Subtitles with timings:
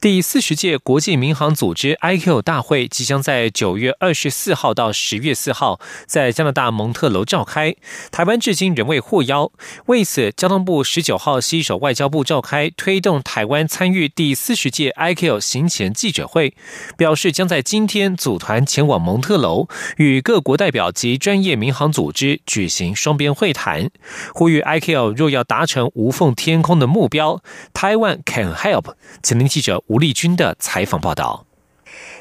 [0.00, 7.74] 第四十届国际民航组织 IQ 大会即将在九月二十四号到十月四号在加拿大蒙特楼召开，
[8.10, 9.52] 台湾至今仍未获邀。
[9.86, 16.54] 为此，交通部十九号携手外交部召开推动台湾参与第四十届 IQ 行前记者会，
[16.96, 23.90] 表示将在今天组团前往蒙特楼，与各国代表及专业民航组织举行双边会谈，
[24.32, 27.42] 呼吁 IQ 若要达成无缝天空的目标，
[27.74, 28.94] 台湾 can help。
[29.22, 29.65] 请您记。
[29.66, 31.45] 者吴立军的采访报道。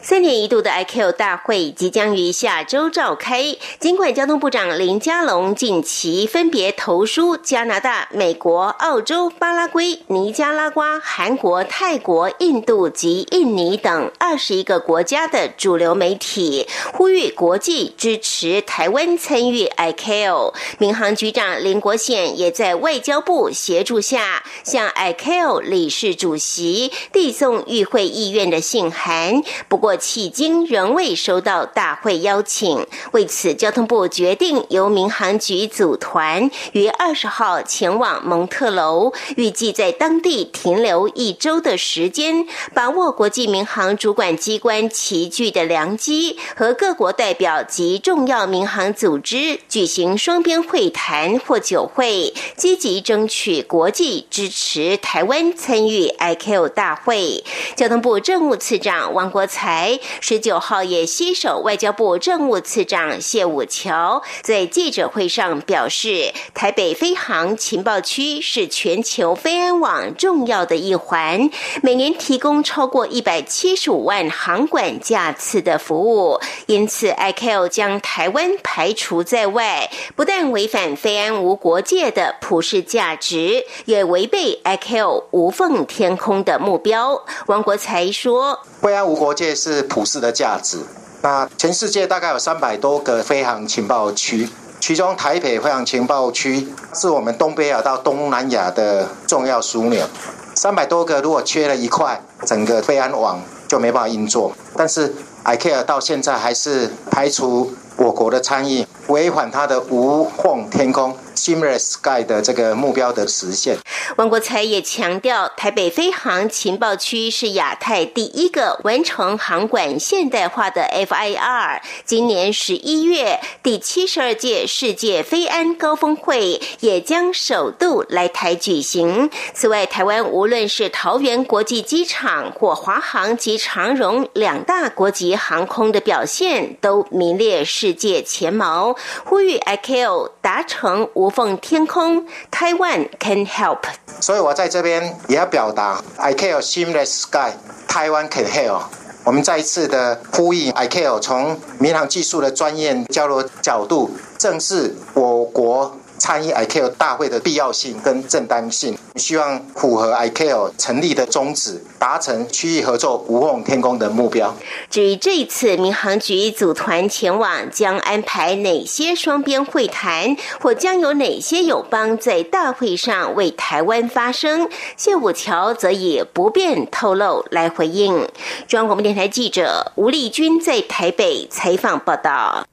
[0.08, 3.55] 三年一度的 IQ 大会即将于下周召开。
[3.80, 20.54] 尽管交通部长林佳龙近期分别投书加拿大、美国、澳洲、巴拉圭、尼加拉瓜、韩国、泰国、印度及印尼等二十一个国家的主流媒体，呼吁国际支持台湾参与 IQ。
[20.77, 29.41] 民航局长林国宪也在外交部协助下，向 IQ 理事主席递送与会意愿的信函。
[29.68, 32.85] 不过，迄今仍未收到大会邀请。
[33.13, 57.43] 为此，交通部决定由民航局组团于二十号前往蒙特楼，预计在当地停留一周的时间，把握国际民航主管机关齐聚的良机，和各国代表及重要民航组织举行双边会谈或酒会，积极争取国际支持台湾参与 IQ 大会。
[57.76, 59.46] 交通部政务次长王国。
[59.46, 59.85] 才
[60.20, 71.50] 十九号也携手外交部政务次长谢武桥，在记者会上表示，台北飞航情报区是全球飞安网重要的一环，
[71.81, 87.25] 每年提供超过一百七十五万航管架次的服务，因此 I C O 将台湾排除在外，不但违反飞安无国界的普世价值，也违背 I C O 无缝天空的目标。
[87.47, 90.80] 王国才说：“飞安无国界。”是是普世的价值。
[91.22, 94.47] 那全世界大概有三百多个飞航情报区，
[94.80, 100.06] 其中台北飞航情报区是我们东北亚到东南亚的重要枢纽。
[100.53, 104.53] 三百多个，如果缺了一块，整个飞安网就没办法运作。
[104.75, 105.13] 但是
[105.44, 111.18] ICAO 到现在还是排除我国的参与，违反它的无缝天空。
[111.45, 113.78] Seamless Sky 的这个目标的实现，
[114.16, 121.81] 王国才也强调，台北飞航情报区是亚太第一个完成航管现代化的 FIR。
[122.03, 129.29] 今年十一月，第七十二届世界飞安高峰会也将首度来台举行。
[129.53, 138.95] 此外，台湾无论是桃园国际机场或华航及长荣两大国际航空的表现，都名列世界前茅。
[139.23, 141.34] 呼吁 ICAO 达成无。
[141.35, 143.79] 奉天空台湾 can help。
[144.22, 147.51] 所以我在这边也要表达，I care seamless sky，
[147.90, 148.84] 台湾 can help。
[149.25, 155.97] 我们再一次的呼吁，I care 从民航技术的专业交流角度，正视我国。
[156.17, 164.55] 参与 ICAO 大会的必要性跟正当性，希望符合 ICAO 成立的宗旨，达成区域合作无缝天空的目标。
[164.89, 178.27] 至于这一次民航局组团前往，将安排哪些双边会谈，或将有哪些友邦在大会上为台湾发声，谢武桥则以不便透露来回应。
[178.67, 182.65] 中央广播电台记者吴丽君在台北采访报道。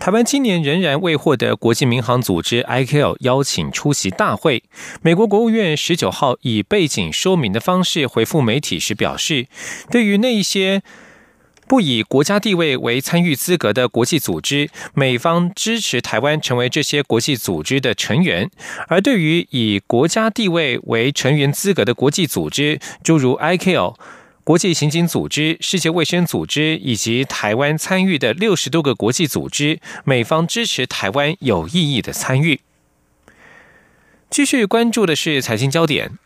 [0.00, 4.62] 台湾今年仍然未获得国际民航组织 ICAO 邀请出席大会。
[5.02, 9.46] 美国国务院十九号以背景说明的方式回复媒体时表示，
[9.90, 10.80] 对于那一些
[11.68, 18.48] 不以国家地位为参与资格的国际组织，美方支持台湾成为这些国际组织的成员；
[18.88, 23.96] 而对于以国家地位为成员资格的国际组织，诸如 ICAO。
[24.50, 32.58] 国际刑警组织、世界卫生组织以及台湾参与的六十多个国际组织，美方支持台湾有意义的参与。
[34.28, 36.18] 继续关注的是财经焦点。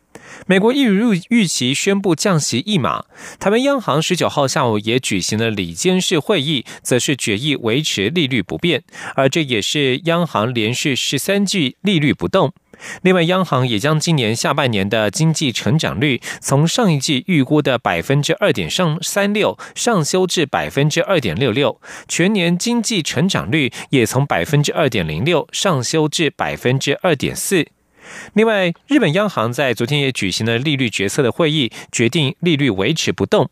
[0.47, 3.05] 美国一如预期宣布降息一码，
[3.39, 8.85] 台湾央行十九号下午也举行了里监事会议，则是决议维持利率不变，
[9.17, 12.55] 而这也是央行连续十三季利率不动。
[13.03, 27.67] 另外，央行也将今年下半年的经济成长率从上一季预估的百分之二点上三六上修至百分之二点六六，全年经济成长率也从百分之二点零六上修至百分之二点四。
[28.35, 33.51] 另外，日本央行在昨天也举行了利率决策的会议，决定利率维持不动。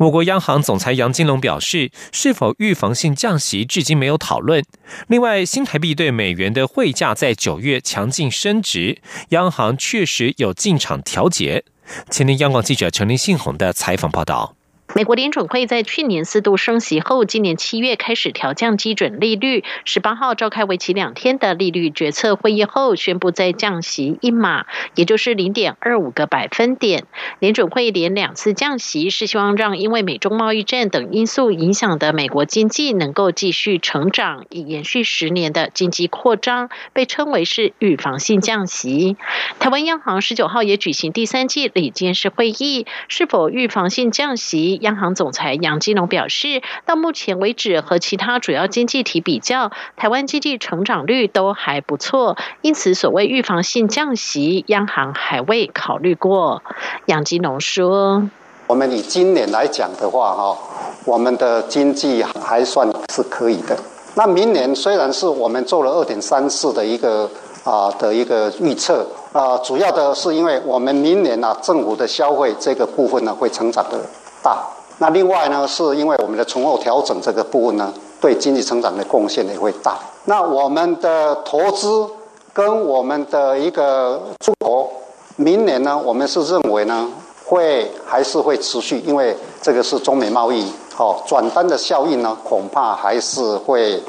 [0.00, 4.64] 我国央行总裁杨金龙表示，是否预防性降息至今没有讨论。
[5.08, 11.64] 另外，新台币对美元的汇价在九月强劲升值，央行确实有进场调节。
[12.08, 14.56] 前天央广记者陈林信宏的采访报道。
[14.92, 19.62] 美国联准会在去年四度升息后，今年七月开始调降基准利率。
[19.84, 24.66] 十八号召开为期两天的利率决策会议后，宣布再降息一码，
[24.96, 27.04] 也就是零点二五个百分点。
[27.38, 39.16] 联准会连两次降息，是希望让因为美中贸易战等因素影响的美国经济能够继续成长，以延续十年的经济扩张，被称为是预防性降息。
[39.60, 44.79] 台湾央行十九号也举行第三季理监事会议，是否预防性降息？
[44.80, 56.62] 央行总裁杨金龙表示，到目前为止，和其他主要经济体比较，台湾经济成长率都还不错，因此所谓预防性降息，央行还未考虑过。
[57.06, 58.28] 杨金龙说
[58.66, 60.58] ：“我们以今年来讲的话，哈，
[61.04, 63.76] 我们的经济还算是可以的。
[64.14, 67.30] 那明年虽然是我们做了二点三四的一个
[67.64, 73.98] 啊的一个预测啊，主要的是因为我们明年呢，政府的消费这个部分呢会成长的。”
[74.42, 74.66] 大，
[74.98, 79.98] 那另外呢，是因为我们的从后调整这个部分呢，对经济成长的贡献也会大。
[80.24, 82.06] 那我们的投资
[82.52, 84.90] 跟我们的一个出口，
[85.36, 87.08] 明年呢，我们是认为呢，
[87.46, 94.02] 会还是会持续，因为这个是中美贸易，好转单的效应呢，恐怕还是会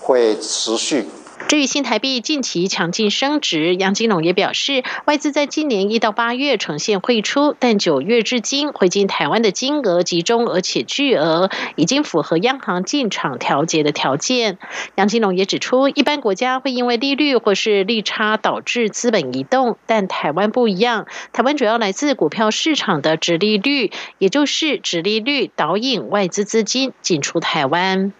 [0.00, 1.08] 会持续。
[1.48, 14.58] 至于新台币近期强劲升值，杨金龙也表示，外资在今年一到八月呈现汇出，但九月至今汇进台湾的金额集中而且巨额，已经符合央行进场调节的条件。
[14.96, 28.12] 杨金龙也指出，一般国家会因为利率或是利差导致资本移动，但台湾不一样，台湾主要来自股票市场的直利率，也就是直利率导引外资资金进出台湾。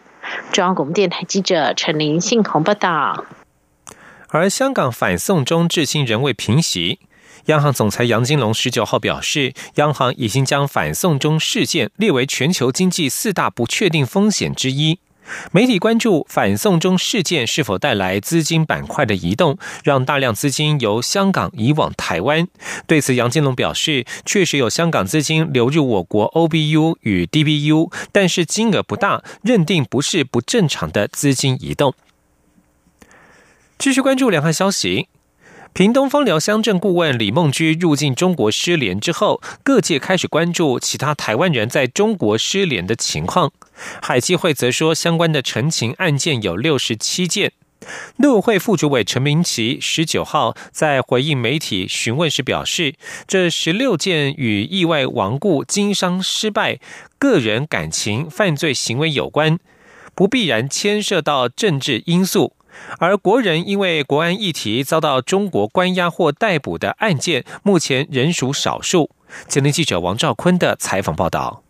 [0.52, 3.24] 中央广播电台记者陈林信宏报道。
[4.28, 6.98] 而香港反送中至今仍未平息，
[7.46, 14.98] 央行总裁杨金龙十九号表示，央行已经将反送中事件列为全球经济四大不确定风险之一。
[15.52, 22.46] 媒体关注反送中事件是否带来资金板块的移动，让大量资金由香港移往台湾。
[22.86, 31.94] 对此，杨金龙表示，确实有香港资金流入我国 OBU 与 DBU，但是金额不大，认定不是不正常的资金移动。
[33.78, 35.08] 继续关注两岸消息。
[35.76, 43.52] 屏东方寮乡镇顾问李梦居入境中国失联之后，各界开始关注其他台湾人在中国失联的情况。
[44.00, 47.52] 海基会则说，相关的陈情案件有六十七件。
[48.16, 52.94] 陆委会副主委陈明奇十九号在回应媒体询问时表示，
[53.28, 56.78] 这十六件与意外亡故、经商失败、
[57.18, 59.58] 个人感情、犯罪行为有关，
[60.14, 62.55] 不必然牵涉到政治因素。
[62.98, 69.10] 而国人因为国安议题遭到中国关押或逮捕的案件，目前仍属少数。
[69.48, 71.62] 前天记者王兆坤的采访报道。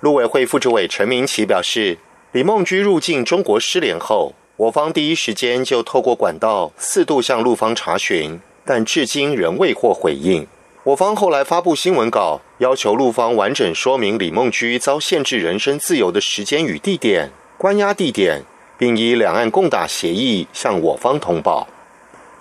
[0.00, 1.98] 陆委会副主委陈明奇表示，
[2.32, 10.46] 李梦居入境中国失联后，我方第一时间就透过管道四度向陆方查询，但至今仍未获回应。
[10.84, 18.42] 我方后来发布新闻稿，要求陆方完整说明李梦居遭限制人身自由的时间与地点、关押地点。
[18.80, 21.68] 并以两岸共打协议向我方通报，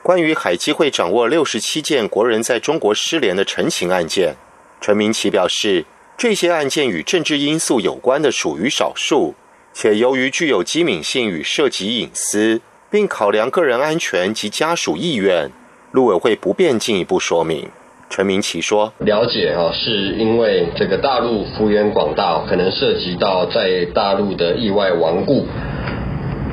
[0.01, 4.36] 关于海基会掌握六十七件国人在中国失联的陈情案件，
[4.79, 5.84] 陈明奇表示，
[6.17, 9.36] 这些案件与政治因素有关的属于少数，
[9.74, 15.51] 且由于具有机敏性与涉及隐私，并考量个人安全及家属意愿，
[15.91, 17.67] 陆委会不便进一步说明。
[18.10, 25.46] 陈明奇说：“了解啊，是因为这个大陆幅员广大，可能涉及到在大陆的意外亡故。”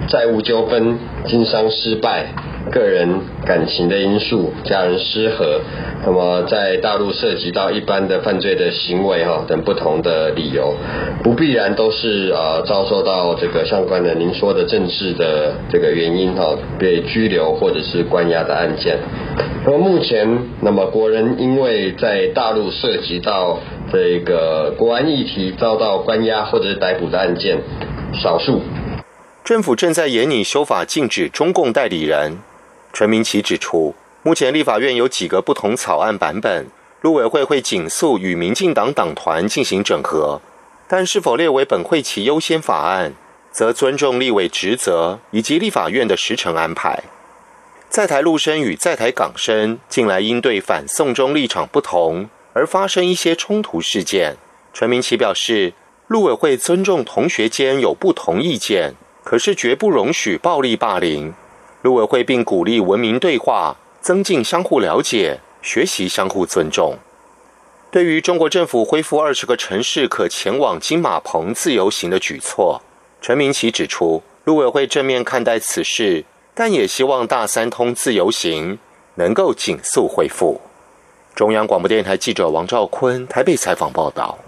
[0.09, 2.27] 债务纠纷、经商失败、
[2.71, 3.09] 个人
[3.45, 5.61] 感情的因素、家人失和，
[6.05, 10.75] 那么在大陆涉及到一般的犯罪的行为哈等不同的理由，
[11.25, 18.99] 不必然都是呃遭受到这个相关的您说的政治的这个原因哈被拘留或者是关押的案件。
[19.65, 23.59] 那么目前，那么国人因为在大陆涉及到
[23.93, 27.59] 这个国安议题遭到关押或者逮捕的案件，
[28.23, 28.61] 少数。
[29.47, 32.37] 政府正在研拟修法，禁止中共代理人。
[32.93, 36.67] 陈明奇指出，目前立法院有几个不同草案版本，
[37.01, 40.41] 陆委会会紧速与民进党党团进行整合，
[40.89, 43.13] 但是否列为本会期优先法案，
[43.53, 47.05] 则尊重立委职责以及立法院的时程安排。
[47.89, 54.35] 在台陆生与在台港生近来因对反送中立场不同而发生一些冲突事件，
[54.75, 55.73] 陈明奇表示，
[56.09, 58.97] 陆委会尊重同学间有不同意见。
[59.27, 61.35] 可是绝不容许暴力霸凌。
[61.83, 66.97] 陆委会并鼓励文明对话，增进相互了解，学习相互尊重。
[67.91, 72.81] 对于中国政府恢复二十个城市可前往金马棚自由行的举措，
[73.21, 78.79] 陈明奇指出，陆委会正面看待此事，但也希望大三通自由行
[79.17, 80.61] 能够紧速恢复。
[81.35, 84.39] 中央广播电台记者王兆坤台北采访报道。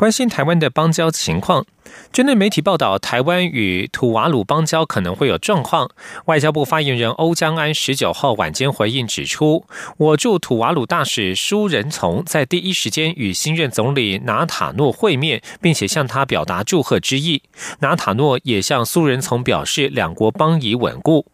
[0.00, 1.66] 关心台湾的邦交情况，
[2.10, 5.90] 针对媒体报道台湾与土瓦鲁邦交可能会有状况，
[6.24, 9.66] 外交部发言人欧江安十九号晚间回应指出，
[9.98, 17.42] 我驻土瓦鲁大使舒仁从在第一时间与新任总理纳塔诺会面，并且向他表达祝贺之意。
[17.80, 21.26] 纳塔诺也向苏仁从表示，两国邦谊稳固。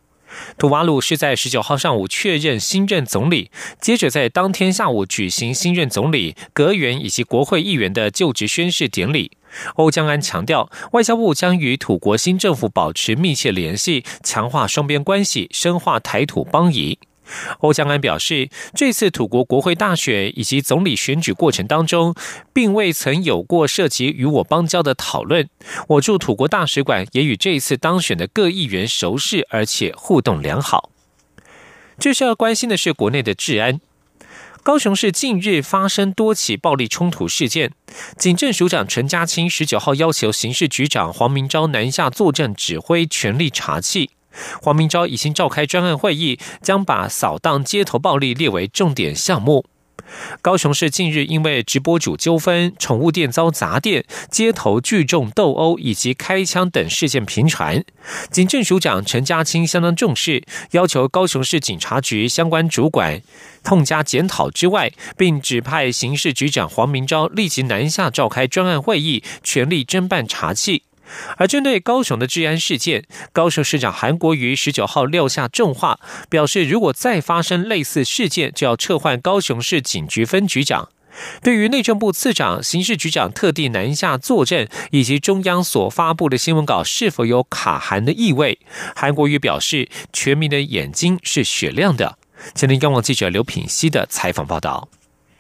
[0.59, 3.50] 土瓦鲁是在十九号上午确认新任总理，
[3.81, 9.33] 接着在当天下午举行新任总理、阁员以及国会议员的就职宣誓典礼。
[9.76, 16.99] 欧江安强调，外交部将与土国新政府保持密切联系，强化双边关系，深化台土邦谊。
[17.61, 22.14] 欧江安表示，这次土国国会大选以及总理选举过程当中，
[22.52, 25.49] 并未曾有过涉及与我邦交的讨论。
[25.88, 30.90] 我驻土国大使馆也与这一次当选的各议员熟识，而且互动良好。
[31.99, 33.80] 最需要关心的是国内的治安。
[34.62, 37.71] 高雄市近日发生多起暴力冲突事件，
[38.18, 44.09] 警政署长陈家清十九号要求刑事局长黄明昭南下坐镇指挥，全力查缉。
[44.62, 49.66] 黄明昭已经召开专案会议，将把扫荡街头暴力列为重点项目。
[50.40, 57.85] 高雄市近日因为直播主纠纷、宠物店遭砸店、街头聚众斗殴以及开枪等事件频传，
[58.31, 63.21] 警政署长陈家清相当重视，要求高雄市警察局相关主管
[63.64, 70.83] 痛加检讨之外，并指派刑事局长黄明昭立即南下召开专案会议，全力侦办查缉。
[71.37, 80.89] 而针对高雄的治安事件，高雄市长韩国瑜十九号撂下重话，表示如果再发生类似事件，就要撤换高雄市警局分局长。
[81.43, 88.59] 对于内政部次长、刑事局长特地南下坐镇，以及中央所发布的新闻稿是否有卡函的意味，
[88.95, 92.19] 韩国瑜表示，全民的眼睛是雪亮的。
[92.55, 94.91] 前天央网记者刘品熙的采访报道。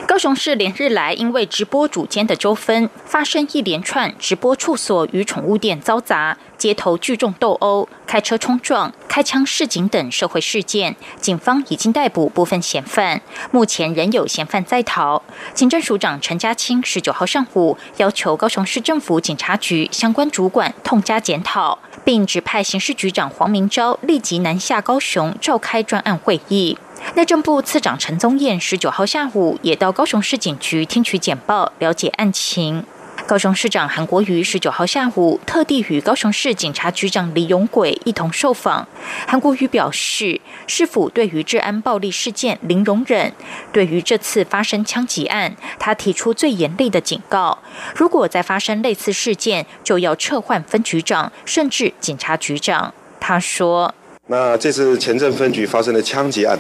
[0.04, 10.94] 高雄市连日来因为直播主间的纠纷，发生一连串直播处所与宠物店遭砸、街头聚众斗殴、开车冲撞、开枪示警等社会事件。
[11.18, 15.22] 警方已经逮捕部分嫌犯，目前仍有嫌犯在逃。
[15.54, 26.76] 警政署长陈家清十九号上午要求高雄市政府警察局相关主管痛加检讨，并指派刑事局长黄明昭立即南下高雄召开专案会议。
[27.16, 32.84] 内政部次长陈宗彦十九号下午也到高雄市警局听取简报，了解案情。
[33.26, 38.86] 高雄市长韩国瑜十九号下午特地与高雄市警察局长李永贵一同受访。
[39.26, 43.32] 韩国瑜表示，市府对于治安暴力事件零容忍，
[43.72, 47.60] 对于这次发生枪击案，他提出最严厉的警告：
[47.94, 52.92] 如果再发生类似事件，就要撤换分局长，甚至警察局长。
[53.18, 53.94] 他说。
[54.28, 56.58] 那这次前镇分局发生的枪击案，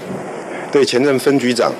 [0.76, 1.72] 对前任分局长，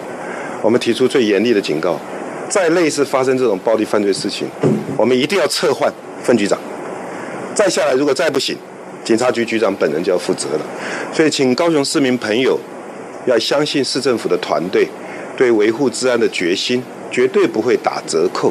[0.62, 2.00] 我们提出最严厉的警告：
[2.48, 4.48] 再类似发生这种暴力犯罪事情，
[4.96, 6.58] 我们一定要撤换分局长。
[7.54, 8.56] 再下来，如果再不行，
[9.04, 10.60] 警察局局长本人就要负责了。
[11.12, 12.58] 所以，请高雄市民朋友
[13.26, 14.88] 要相信市政府的团队
[15.36, 18.50] 对维护治安的决心，绝对不会打折扣。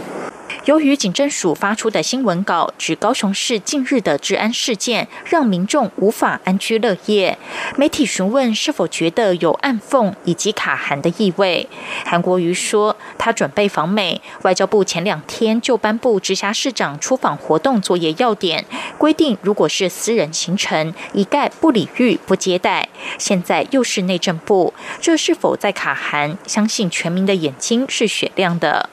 [0.65, 7.37] 由于警政署发出的新闻稿指高雄市近日的治安事件让民众无法安居乐业，
[7.77, 11.69] 媒体询问是否觉得有暗讽以及卡韩的意味，
[12.03, 18.65] 韩国瑜说他准备访美，外交部前两天就颁布直辖市长出访活动作业要点，
[18.97, 22.89] 规定如果是私人行程，一概不礼遇不接待。
[23.19, 26.35] 现在又是内政部，这是否在卡韩？
[26.47, 28.89] 相信全民的眼睛是雪亮的。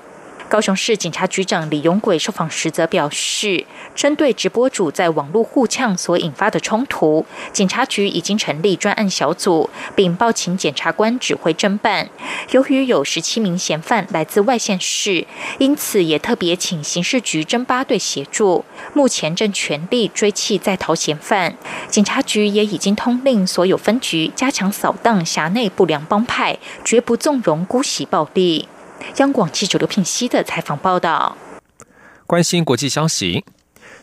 [0.52, 12.10] 高雄市警察局长李永贵受访时则表示，针对直播主在网络互呛所引发的冲突，警察局已经成立专案小组，并报请检察官指挥侦办。
[12.50, 21.56] 由于有十七名嫌犯来自外县市，因此也特别请刑事局侦八队协助，目前正全力追缉在逃嫌犯。
[21.88, 28.68] 警察局也已经通令所有分局加强扫荡辖内不良帮派，绝不纵容姑息暴力。
[29.16, 31.36] 央广记者刘聘熙的采访报道。
[32.26, 33.44] 关心国际消息，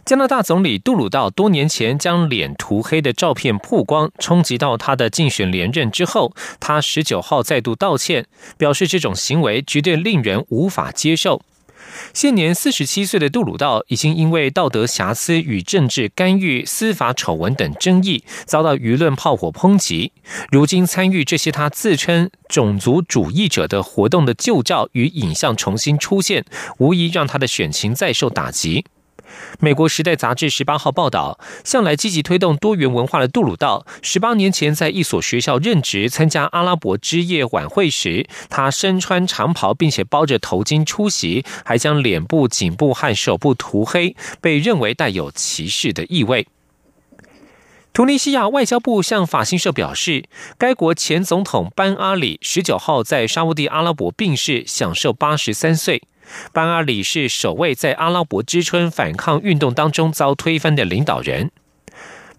[0.05, 8.27] 加拿大总理杜鲁道多年前将脸涂黑的照片曝光，冲击到他的竞选连任之后，他十九号再度道歉，
[8.57, 11.41] 表示这种行为绝对令人无法接受。
[12.13, 20.11] 现年四十七岁的杜鲁道，已经因为道德瑕疵与政治干预、司法丑闻等争议，遭到舆论炮火抨击。
[20.51, 26.45] 如今参与这些他自称种族主义者的活动的旧照与影像重新出现，
[26.77, 28.85] 无疑让他的选情再受打击。
[29.59, 46.47] 美国《时代》杂志十八号报道，向来积极推动多元文化的杜鲁道，十八年前在一所学校任职，参加阿拉伯之夜晚会时，他身穿长袍并且包着头巾出席，还将脸部、颈部和手部涂黑，被认为带有歧视的意味。
[47.91, 50.25] 突尼西亚外交部向法新社表示，
[50.57, 56.03] 该国前总统班阿里十九号在沙地阿拉伯病逝，享受八十三岁。
[56.53, 61.51] 班阿里是首位在阿拉伯之春反抗运动当中遭推翻的领导人。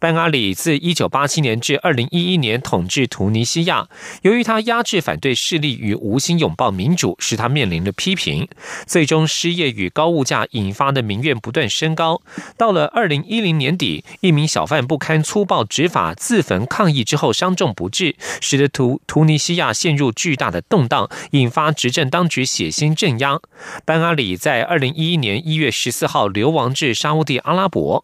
[0.00, 3.86] 班阿里自一九八七年至二零一一年统治突尼西亚，
[4.22, 8.48] 由于他压制反对势力与无心拥抱民主，使他面临了批评，
[8.86, 12.22] 最终失业与高物价引发的民怨不断升高。
[12.56, 23.38] 到了二零一零年底，一名小贩不堪粗暴执法自焚抗议之后伤重不治，使得突突尼西亚陷入巨大的动荡，引发执政当局血腥镇压。
[23.84, 28.02] 班阿里在二零一一年一月十四号流亡至沙地阿拉伯。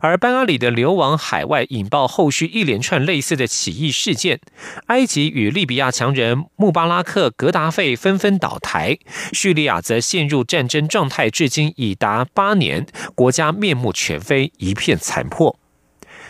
[0.00, 4.40] 而班阿里的流亡海外，引爆后续一连串类似的起义事件。
[4.86, 8.98] 埃及与利比亚强人穆巴拉克、格达费纷纷倒台，
[9.32, 15.58] 叙利亚则陷入战争状态，至今已达八年，国家面目全非，一片残破。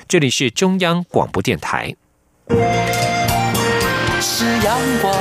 [0.09, 1.95] 这里是中央广播电台。
[4.21, 5.13] 是阳光，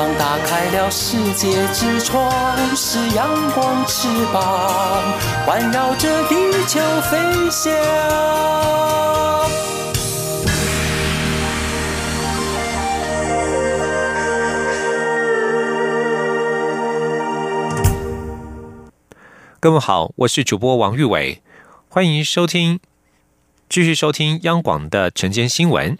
[0.00, 2.26] 翅膀打开了世界之窗；
[2.74, 5.12] 是阳光，翅膀
[5.44, 6.34] 环绕着地
[6.66, 7.18] 球飞
[7.50, 7.70] 翔。
[19.60, 21.42] 各位好，我是主播王玉伟，
[21.90, 22.80] 欢迎收听，
[23.68, 25.98] 继续收听央广的晨间新闻。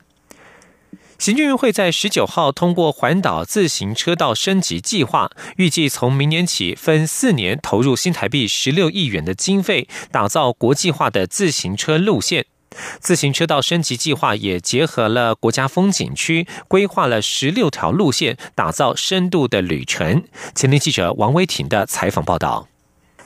[1.20, 12.46] 行政院会在十九号通过环岛自行车道升级计划，预计从明年起分四年投入新台币十六亿元的经费，打造国际化的自行车路线。
[13.00, 20.24] 自行车道升级计划也结合了国家风景区，规划了十六条路线，打造深度的旅程。
[20.54, 22.66] 前天记者王威婷的采访报道。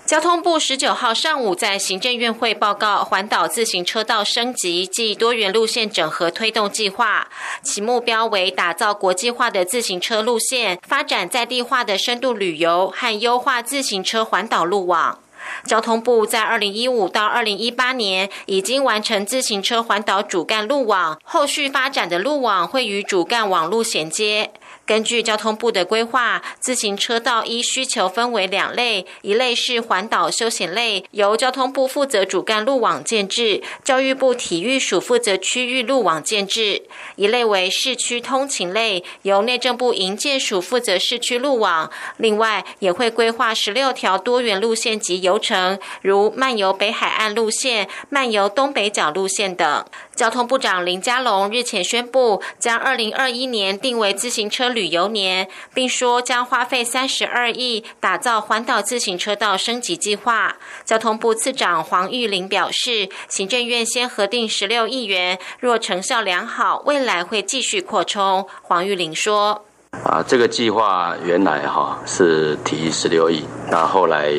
[0.06, 7.26] 交通部十九号上午在行政院会报告环岛自行车道升级暨多元路线整合推动计划，
[7.62, 15.20] 其目标为打造国际化的自行车路线，发展在地化的深度旅游和优化自行车环岛路网。
[15.66, 24.50] 交通部在二零一五到二零一八年已经完成自行车环岛主干路网，后续发展的路网会与主干网路衔接。
[24.86, 36.82] 根据交通部的规划，自行车道依需求分为两类，一类是环岛休闲类，由交通部负责主干路网建制，教育部体育署负责区域路网建制；
[37.16, 41.90] 一类为市区通勤类，由内政部营建署负责市区路网。
[42.18, 49.84] 另外，也会规划十六条多元路线及游程，如漫游北海岸路线、漫游东北角路线等。
[50.14, 60.56] 交通部长林佳龙日前宣布，将二零二一年定为自行车旅游年，并说将花费三十二亿打造环岛自行车道升级计划。
[60.84, 68.46] 交通部次长黄玉玲表示，行政院先核定十六亿元，若成效良好，未来会继续扩充。
[68.62, 69.64] 黄玉玲说。
[70.04, 74.32] 啊，这个计划原来哈是提十六亿，那后来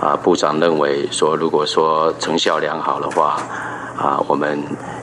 [0.00, 3.40] 啊部长认为说，如果说成效良好的话，
[3.98, 4.56] 啊我们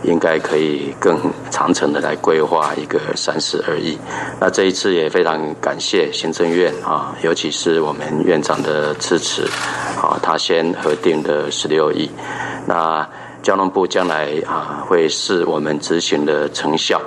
[0.04, 1.20] 应该可以更
[1.52, 3.98] 长程的来规划一个三十二亿。
[4.40, 9.44] 那这一次也非常感谢行政院啊，尤其是我们院长的支持，
[10.02, 12.10] 啊他先核定的十六亿，
[12.66, 13.08] 那
[13.44, 17.02] 交通部将来啊会视我们执行的成效。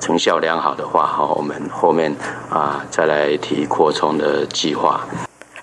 [0.00, 2.12] 成效良好的话，哈，我们后面
[2.50, 5.06] 啊再来提扩充的计划。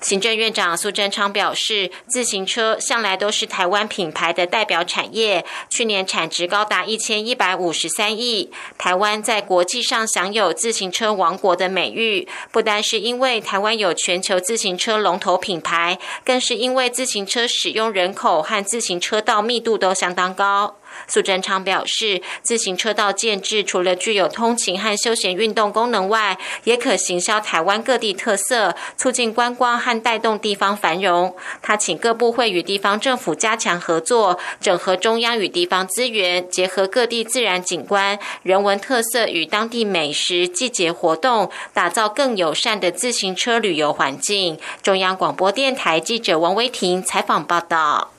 [0.05, 8.51] 行政院长苏贞昌表示，自行车向来都是台湾品牌的代表产业，去年产值高达一千一百五十三亿。
[8.77, 20.75] 台湾在国际上享有自行车王国的美誉，不单是因为台湾有全球自行车龙头品牌，更是因为自行车使用人口和自行车道密度都相当高。
[21.07, 31.35] 苏贞昌表示，自行车道建制除了具有通勤和休闲运动功能外，也可行销台湾各地特色，促进观光和带动地方繁荣。
[31.61, 44.57] 他请各部会与地方政府加强合作，整合中央与地方资源，结合各地自然景观、人文特色与当地美食、季节活动，打造更友善的自行车旅游环境。
[44.81, 48.14] 中央广播电台记者王威婷采访报道。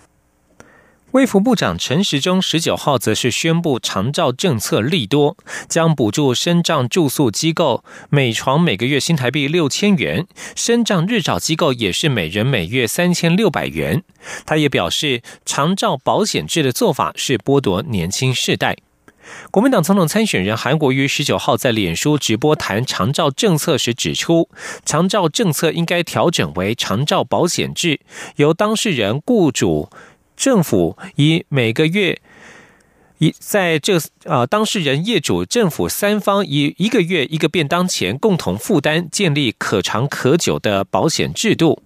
[1.12, 5.36] 卫福部长陈时中十九号则是宣布长照政策利多，
[5.68, 14.02] 将补助身障住宿机构每床每个月新台币六千元，身障日照机构也是每人每月三千六百元。
[14.44, 18.76] 他也表示，长照保险制的做法是剥夺年轻世代。
[19.50, 24.50] 国民党总统参选人韩国瑜十九号在脸书直播谈长照政策时指出，
[24.84, 28.00] 长照政策应该调整为长照保险制，
[28.36, 29.88] 由当事人、雇主。
[30.36, 32.20] 政府以每个月
[33.18, 41.82] 以在这啊当事人、业主、政府三方以一个月一个便当前共同负担，建立可长可久的保险制度。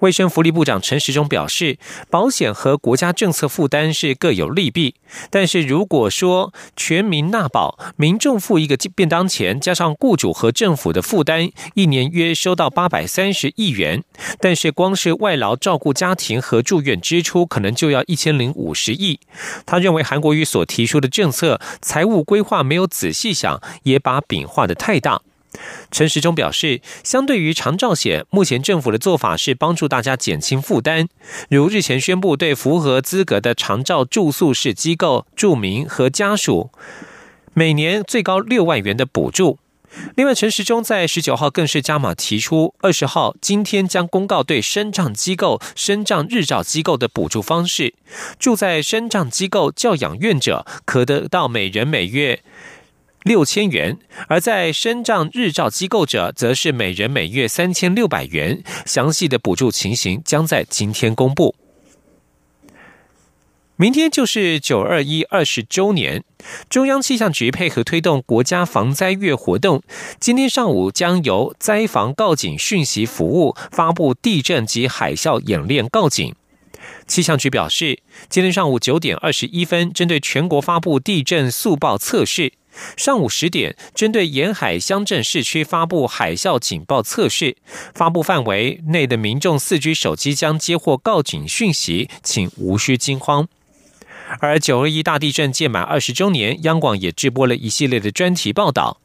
[0.00, 1.78] 卫生福利部长陈时中表示，
[2.10, 4.94] 保险和国家政策负担是各有利弊，
[5.30, 14.02] 但是如果说全民纳保，民众付一个便当钱，加上雇主和政府的负担，一年约收到八百三十亿元，
[14.40, 19.20] 但是光是外劳照顾家庭和住院支出，可能就要一千零五十亿。
[19.64, 25.22] 他认为韩国瑜所提出的政策财务规划没有仔细想，也把饼画的太大。
[25.90, 31.06] 陈时中表示，相对于长照险，目前政府的做法是帮助大家减轻负担，
[31.48, 36.70] 如日前宣布对符合资格的长照住宿式机构住民和家属，
[37.52, 39.58] 每年最高六万元的补助。
[40.16, 47.94] 另外，陈时中在十九号更是加码提出，二十号今天将公告对生障机构、生障日照机构的补助方式，
[48.36, 52.42] 住在生障机构教养院者可得到每人每月。
[53.24, 58.62] 六千元，而在身障日照机构者，则是每人每月三千六百元。
[58.84, 61.54] 详细的补助情形将在今天公布。
[63.76, 66.22] 明天就是九二一二十周年，
[66.68, 69.82] 中央气象局配合推动国家防灾月活动，
[70.20, 76.34] 今天上午将由灾防告警讯息服务发布地震及海啸演练告警。
[77.06, 82.52] 气象局表示，今天上午九点二十一分，针对全国发布地震速报测试。
[82.96, 87.56] 上午十点，针对沿海乡镇市区发布海啸警报测试，
[87.94, 93.48] 发布范围内的民众四 G 手机将接获告警讯息，请无需惊慌。
[94.40, 99.00] 而九二一大地震届满二十周年，央广也直播了一系列的专题报道。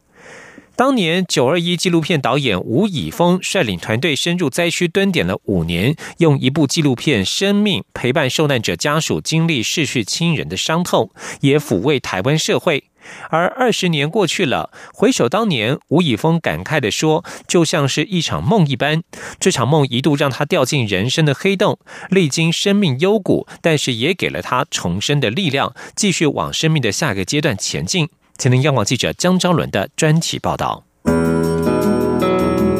[0.76, 12.86] 当年九二一纪录片导演吴以峰率领团队深入灾区蹲点了五年，用一部纪录片生命陪伴受难者家属经历逝去亲人的伤痛，也抚慰台湾社会。
[13.30, 19.04] 而二十年过去了，回首当年，吴以峰感慨地说：“就像是一场梦一般，
[19.40, 30.84] 这场梦一度让他掉进人生的黑洞，历经生命幽谷，但是也给了他重生的力量，继续往生命的下个阶段前进。”前听央广记者江昭伦的专题报道。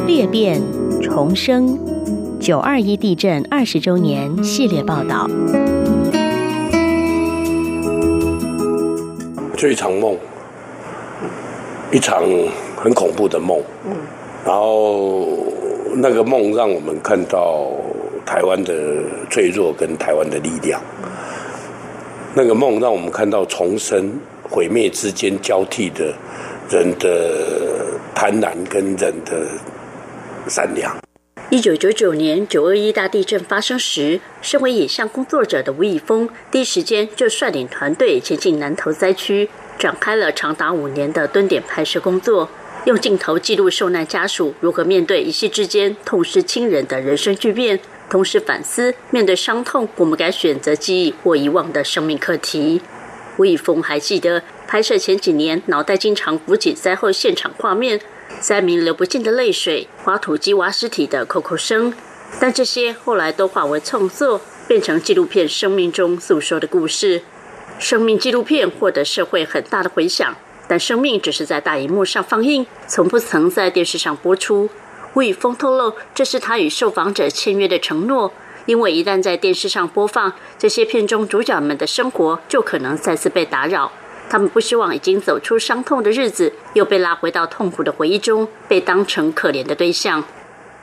[0.08, 0.62] 裂变
[1.02, 1.78] 重生，
[2.40, 5.28] 九二一地震二十周年系列报道。
[9.60, 10.18] 这一场梦，
[11.92, 12.24] 一场
[12.78, 13.62] 很恐怖的梦。
[14.46, 15.28] 然后
[15.96, 17.70] 那个梦让我们看到
[18.26, 18.74] 台湾的
[19.30, 20.80] 脆弱跟台湾的力量。
[22.34, 24.18] 那个梦让我们看到重生、
[24.50, 26.14] 毁灭之间交替的
[26.70, 29.46] 人的贪婪跟人的
[30.48, 30.96] 善良。
[31.52, 42.48] 一九九九年九二一大地震发生时，身为影像工作者的吴以峰，第一时间就率领团队前进南投灾区，展开了长达五年的蹲点拍摄工作。
[42.86, 47.80] 用镜头记录受难家属如何面对一夕之间痛失亲人的人生巨变，
[48.12, 52.80] 同时反思面对伤痛，我们该选择记忆或遗忘的生命课题。
[53.38, 58.00] 吴以峰还记得拍摄前几年，脑袋经常浮起灾后现场画面，
[58.40, 61.94] 灾民流不尽的泪水，挖土机挖尸体的口口声，
[62.40, 67.20] 但这些后来都化为创作，变成纪录片《生命中诉说的故事》。
[67.80, 70.36] 生命纪录片获得社会很大的回响，
[70.68, 74.70] 但生命只是在大荧幕上放映，从不曾在电视上播出。
[75.16, 78.32] 吴宇峰透露，这是他与受访者签约的承诺。
[78.66, 83.92] 因为一旦在电视上播放这些片中主角们的生活，就可能再次被打扰。
[84.30, 90.24] 他们不希望已经走出伤痛的日子，又被拉回到痛苦的回忆中，被当成可怜的对象。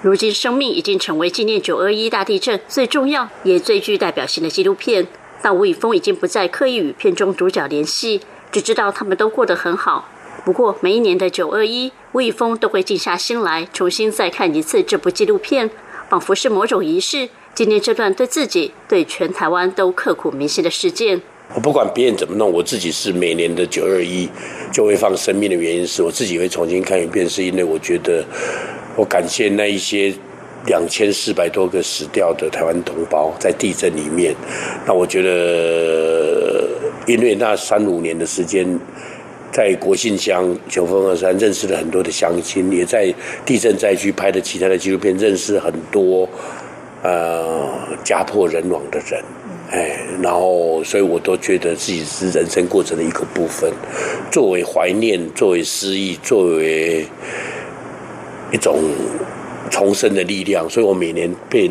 [0.03, 5.07] 如今，生命已经成为纪念九二一大地震最重要也最具代表性的纪录片。
[5.41, 10.09] 但吴以峰已经不再刻意与片中主角联系，只知道他们都过得很好。
[10.45, 15.71] 不过，每一年的九二一，吴以峰都会静下心来，重新再看一次这部纪录片，
[16.09, 17.29] 仿佛是某种仪式。
[17.55, 21.23] 纪念这段对自己、对全台湾都刻骨铭心的事件。
[21.55, 24.29] 我不管别人怎么弄，我自己是每年的九二一
[24.73, 28.25] 就会放生命的原因，是我自己会重新看一遍，是因为我觉得
[28.97, 30.13] 我感谢那一些
[30.67, 34.35] 两千四百多个死掉的台湾同胞在地震里面。
[34.87, 36.69] 那我觉得，
[37.07, 38.79] 因为那三五年的时间，
[39.53, 43.15] 在国信乡九峰二山认识了很多的乡亲，也在
[43.47, 46.29] 地震灾区拍的其他的纪录片认识很多。
[47.03, 47.69] 呃，
[48.03, 49.23] 家破人亡的人，
[49.71, 53.71] 哎，然后，所以我都觉得自己是人生过程的一个部分，
[54.31, 57.05] 作为怀念，作为诗意，作为
[58.53, 58.81] 一种
[59.69, 61.69] 重生的力量，所以我每年便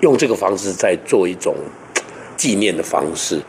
[0.00, 1.54] 用这个方式在做一种
[2.36, 3.42] 纪念的方式。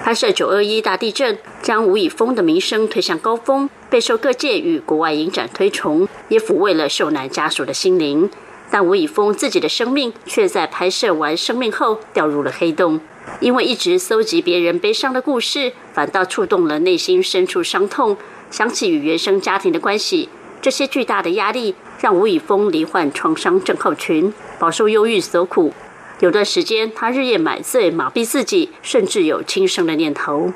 [0.00, 8.30] 拍摄九二一大地震，将吴以峰的名声推向高峰，备受各界与国外影展推崇，也抚慰了受难家属的心灵。
[8.70, 13.00] 但吴以峰自己的生命却在拍摄完生命后掉入了黑洞，
[13.40, 18.16] 因为一直搜集别人悲伤的故事，反倒触动了内心深处伤痛。
[18.50, 20.28] 想起与原生家庭的关系，
[20.62, 25.72] 这些巨大的压力让吴以峰罹患创伤症候群，饱受忧郁所苦。
[26.20, 30.52] 有段时间，他日夜买醉，麻痹自己，甚至有轻生的念头。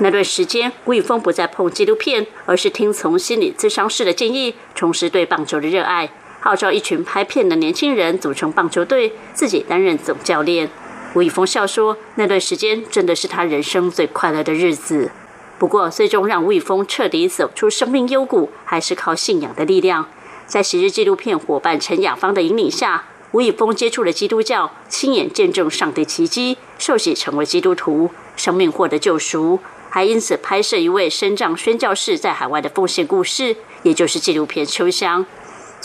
[0.00, 6.10] 那段时间，吴以峰不再碰纪录片，而是听从心理咨商师的建议，重拾对棒球的热爱。
[6.40, 10.70] 号召一群拍片的年轻人组成棒球队，自己担任总教练。
[11.14, 15.10] 吴以峰笑说：“那段时间真的是他人生最快乐的日子。”
[15.58, 20.06] 不过，最终让吴以峰彻底走出生命幽谷，还是靠信仰的力量。
[20.46, 35.24] 在昔日纪录片伙伴陈雅芳的引领下，吴以峰接触了基督教，亲眼见证上帝奇迹，受洗成为基督徒，生命获得救赎，还因此拍摄一位身障宣教士在海外的奉献故事，也就是纪录片《秋香》。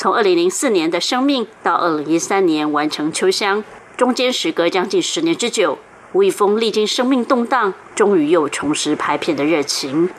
[0.02, 3.60] 从二零零四年的生命到二零一三年完成《秋香》，
[3.96, 5.78] 中间时隔将近十年之久，
[6.14, 10.10] 吴以峰历经生命动荡，终于又重拾拍片的热情。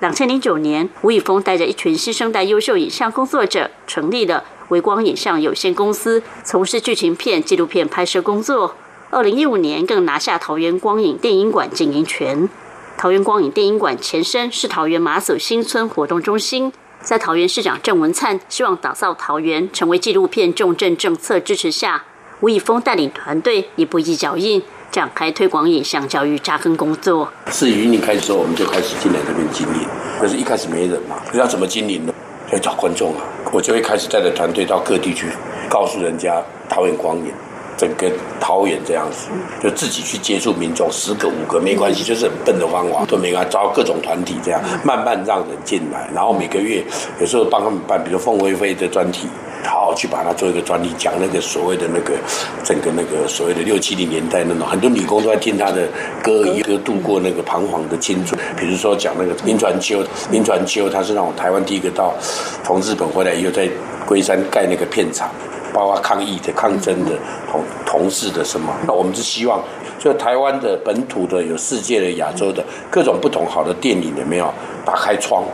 [0.00, 8.74] 两千零九年，吴以峰带着一群新生代优秀影像工作者，成立了微光影像有限公司，从事剧情片、纪录片拍摄工作。
[9.08, 12.50] 二零一五年，更拿下桃园光影电影馆经营权。
[12.98, 16.70] 桃园光影电影馆前身是桃园马祖新村活动中心。
[17.02, 22.04] 在桃园市长郑文灿希望打造桃园成为纪录片重镇政策支持下，
[22.40, 24.62] 吴以峰带领团队一步一脚印
[24.92, 27.28] 展开推广影像教育扎根工作。
[27.50, 29.86] 是云林开始时候，我们就开始进来这边经营，
[30.20, 32.14] 可是一开始没人嘛，要怎么经营呢？
[32.52, 33.22] 要找观众啊！
[33.50, 35.26] 我就会开始带着团队到各地去，
[35.68, 37.32] 告诉人家桃园光影。
[37.76, 39.28] 整个桃园这样子，
[39.62, 46.84] 就自己去接触民众，十个五个没关系，就是很笨的方法都没关系，找各种团体这样慢慢让人进来，然后每个月
[47.20, 49.26] 有时候帮他们办，比如凤飞飞的专题，
[49.64, 52.14] 好好去把它做一个专题，讲那个所谓的那个
[52.62, 55.88] 整个那个所谓的六七零年代那种，很多女工都在听他的
[56.22, 58.40] 歌，一个度过那个彷徨的青春。
[58.56, 62.14] 比如说讲那个林传秋，林传秋他是让我台湾第一个到
[62.62, 63.68] 从日本回来以后在
[64.06, 65.28] 龟山盖那个片场。
[65.72, 67.18] 包括抗疫的、抗争的、
[67.50, 68.72] 同同事的什么？
[68.86, 69.62] 那我们是希望，
[69.98, 74.52] 就台湾的本土的、有世界的、亚洲的各种不同好的电影有没有
[74.84, 75.44] 打开窗，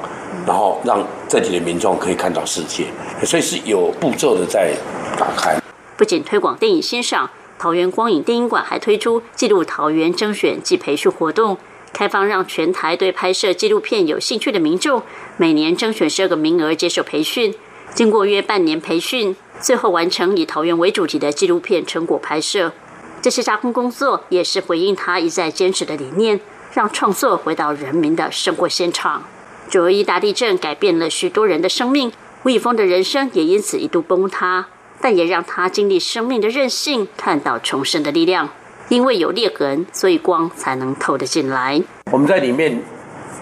[0.47, 2.87] 然后让这里的民众可以看到世界，
[3.25, 4.73] 所以是有步骤的在
[5.19, 5.57] 打开。
[5.97, 11.59] 不仅推广电影欣赏，桃园光影电影馆还推出记录桃园征选及培训活动，
[11.93, 15.03] 开放让全台对拍摄纪录片有兴趣的民众，
[15.37, 17.55] 每年征选十二个名额接受培训。
[17.95, 22.73] 经过约半年培训，最后完成以桃园为主题的纪录片成果拍摄。
[23.21, 26.41] 这些加工工作也是回应他一再坚持的理念，
[26.73, 29.25] 让创作回到人民的生活现场。
[29.69, 32.13] 九二一大地震改变了许多人的生命，
[32.45, 34.67] 吴以峰的人生也因此一度崩塌，
[35.01, 38.49] 但也让他经历生命的韧性，看到重生的力量。
[38.89, 41.83] 因为有裂痕，所以光才能透得进来。
[42.11, 42.81] 我们在里面，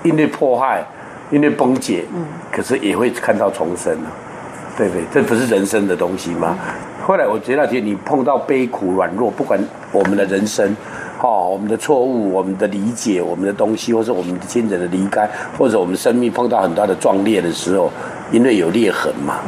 [0.03, 0.85] 因为迫害，
[1.31, 4.11] 因为崩解，嗯，可是也会看到重生啊，
[4.77, 5.03] 对不对？
[5.13, 6.57] 这不是人生的东西吗？
[7.07, 9.59] 后来我觉得，你碰到悲苦软弱，不管
[9.93, 10.77] 我们的人生。
[11.23, 17.91] 哦，我们的错误，我们的理解，我们的东西，或者我们的亲人的离开，或者我们生命碰到很大的壮烈的时候，
[18.31, 19.41] 因为有裂痕嘛，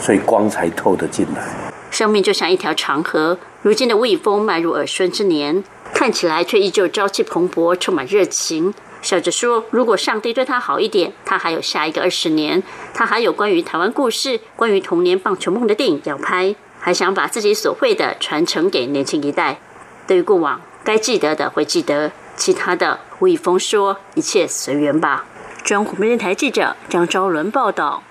[0.00, 1.42] 所以光才透得进来。
[1.90, 19.58] 生命就像一条长河，如今的魏峰迈入耳顺之年，看起来却依旧朝气蓬勃，充满热情，笑着说：“如果上帝对他好一点，他还有下一个二十年，他还有关于台湾故事、关于童年棒球梦的电影要拍，还想把自己所会的传承给年轻一代。”
[20.06, 20.60] 对于过往。
[20.82, 25.26] 该记得的会记得，其他的吴以峰说：“一切随缘吧。”
[25.62, 28.02] 中央广播电台记者张昭伦报道。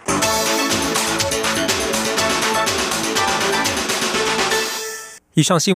[5.33, 5.67] 以上新。